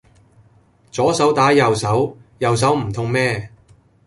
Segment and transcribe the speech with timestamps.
[0.91, 3.51] 左手打右手，右手唔痛咩